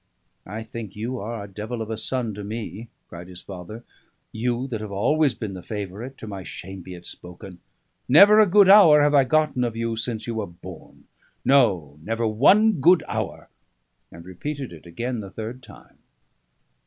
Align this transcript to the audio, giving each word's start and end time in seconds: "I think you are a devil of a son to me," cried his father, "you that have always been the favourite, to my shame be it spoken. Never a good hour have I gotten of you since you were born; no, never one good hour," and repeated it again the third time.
"I 0.47 0.63
think 0.63 0.95
you 0.95 1.19
are 1.19 1.43
a 1.43 1.47
devil 1.47 1.79
of 1.79 1.91
a 1.91 1.95
son 1.95 2.33
to 2.33 2.43
me," 2.43 2.87
cried 3.07 3.27
his 3.27 3.41
father, 3.43 3.83
"you 4.31 4.65
that 4.69 4.81
have 4.81 4.91
always 4.91 5.35
been 5.35 5.53
the 5.53 5.61
favourite, 5.61 6.17
to 6.17 6.25
my 6.27 6.41
shame 6.41 6.81
be 6.81 6.95
it 6.95 7.05
spoken. 7.05 7.59
Never 8.09 8.39
a 8.39 8.47
good 8.47 8.67
hour 8.67 9.03
have 9.03 9.13
I 9.13 9.25
gotten 9.25 9.63
of 9.63 9.75
you 9.77 9.95
since 9.95 10.25
you 10.25 10.33
were 10.33 10.47
born; 10.47 11.03
no, 11.45 11.99
never 12.01 12.25
one 12.27 12.81
good 12.81 13.03
hour," 13.07 13.49
and 14.11 14.25
repeated 14.25 14.73
it 14.73 14.87
again 14.87 15.19
the 15.19 15.29
third 15.29 15.61
time. 15.61 15.99